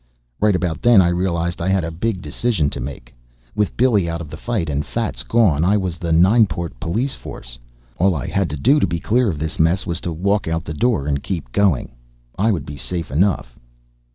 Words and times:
Right 0.39 0.55
about 0.55 0.81
then 0.81 0.99
I 0.99 1.09
realized 1.09 1.61
I 1.61 1.67
had 1.67 1.83
a 1.83 1.91
big 1.91 2.23
decision 2.23 2.71
to 2.71 2.79
make. 2.79 3.13
With 3.53 3.77
Billy 3.77 4.09
out 4.09 4.19
of 4.19 4.31
the 4.31 4.35
fight 4.35 4.67
and 4.67 4.83
Fats 4.83 5.21
gone 5.21 5.63
I 5.63 5.77
was 5.77 5.99
the 5.99 6.11
Nineport 6.11 6.79
police 6.79 7.13
force. 7.13 7.59
All 7.97 8.15
I 8.15 8.25
had 8.25 8.49
to 8.49 8.57
do 8.57 8.79
to 8.79 8.87
be 8.87 8.99
clear 8.99 9.29
of 9.29 9.37
this 9.37 9.59
mess 9.59 9.85
was 9.85 10.01
to 10.01 10.11
walk 10.11 10.47
out 10.47 10.65
the 10.65 10.73
door 10.73 11.05
and 11.05 11.21
keep 11.21 11.51
going. 11.51 11.91
I 12.35 12.49
would 12.51 12.65
be 12.65 12.77
safe 12.77 13.11
enough. 13.11 13.59